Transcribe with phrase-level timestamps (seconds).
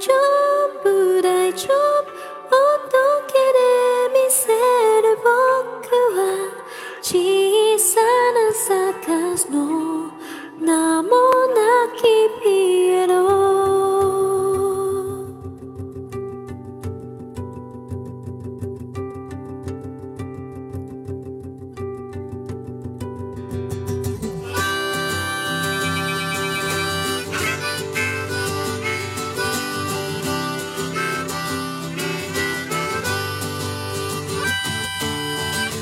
[0.00, 0.10] 丈
[0.82, 2.20] 夫大丈夫。
[2.48, 2.88] お
[3.26, 3.68] けで
[4.14, 4.48] 見せ
[5.02, 5.28] る僕
[6.16, 6.20] は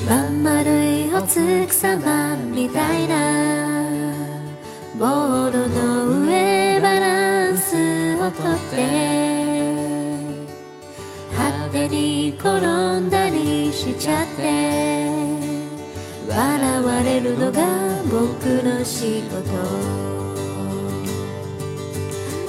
[0.08, 3.84] まん丸いお月様みたいな。
[4.98, 8.76] ボードの上バランスをとって。
[11.36, 12.58] 果てに転
[13.00, 15.10] んだりしちゃって。
[16.26, 17.62] 笑われるのが
[18.04, 19.44] 僕の仕事。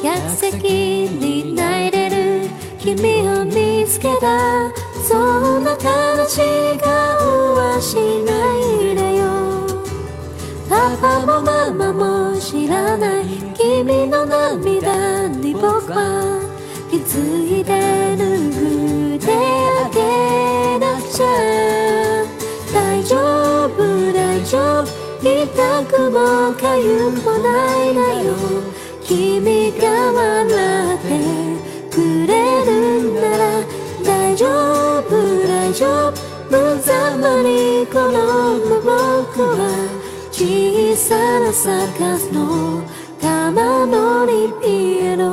[0.01, 2.49] 客席に泣いてる
[2.79, 4.71] 君を見つけた。
[5.05, 6.77] そんな悲しい
[7.79, 9.23] はしないでよ。
[10.69, 16.41] パパもママも知らない君の涙に僕は
[16.91, 17.71] 気づいて
[18.17, 19.97] 拭ってあげ
[20.79, 21.25] なくちゃ。
[22.73, 23.15] 大丈
[23.67, 24.85] 夫大丈夫。
[25.21, 25.27] 痛
[25.85, 27.47] くも痒くもな
[27.85, 28.35] いだよ。
[29.03, 30.08] 君が
[40.99, 42.83] さなサカスの
[43.21, 44.67] 玉乗りピ
[45.05, 45.29] エロ。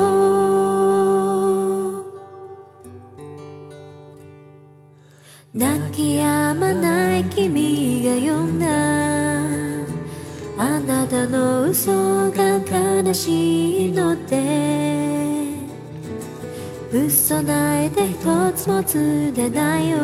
[5.53, 8.67] 泣き止まない君が呼んだ。
[10.59, 12.61] あなたの嘘が
[13.03, 14.37] 悲しいのって
[16.93, 19.99] 嘘ないで一つもつでないよ。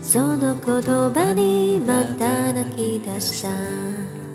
[0.00, 0.82] その言
[1.12, 1.59] 葉に
[2.98, 4.29] また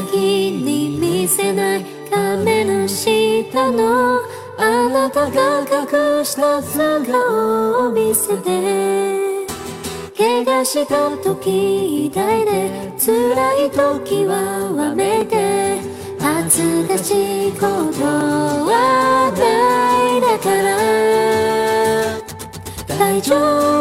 [0.00, 0.16] 泣き出した客席
[0.52, 4.20] に見せない亀の下の
[4.56, 9.46] あなたが隠した素顔を見せて。
[10.16, 15.80] 怪我した時痛いで辛い時はわめて。
[16.18, 19.40] 恥ずかしいことはな
[20.16, 20.76] いだから。
[22.98, 23.34] 大丈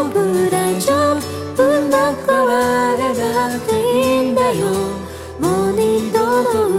[0.10, 1.40] 夫大丈夫。
[1.62, 4.99] うまく笑れなくていいんだよ。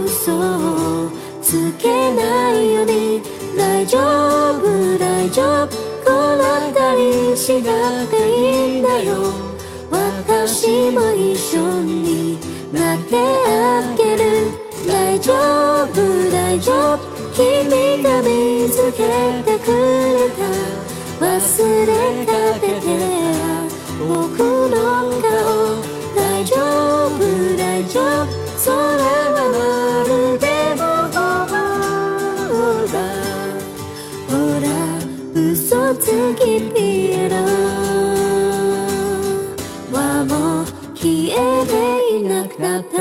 [0.04, 1.10] 嘘を
[1.42, 3.22] つけないように。
[3.56, 5.66] 大丈夫大丈夫。
[6.04, 9.32] こらったりしなくていいんだよ。
[9.90, 12.38] 私も一緒に
[12.72, 14.50] なってあげる。
[14.86, 15.32] 大丈
[15.92, 16.98] 夫大丈夫。
[17.34, 20.80] 君が見つけてくれた。
[21.20, 21.26] 忘
[21.86, 22.86] れかけて
[24.08, 24.49] 僕
[42.50, 42.99] Knapp